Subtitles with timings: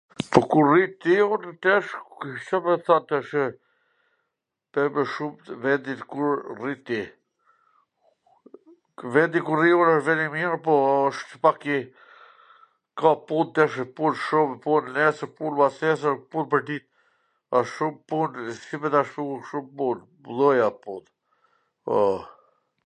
[0.31, 1.91] Po ku rri ti un tash
[2.45, 3.33] Ca me t thwn tash,
[5.65, 6.19] vendi ku
[6.59, 7.01] rri ti.
[9.17, 10.73] Vendi ku rri un wsht vend i mir, po,
[11.11, 11.77] wsht pak i...,
[13.03, 13.69] ka punt e...
[13.99, 16.85] pun shum, pun neswr, pun mbasneswr, pun pwrdit...
[17.51, 18.29] ka shum pun,
[18.65, 19.97] si me ta shtu, shum pun,
[20.39, 21.03] lloje at pun,
[21.85, 22.17] poo.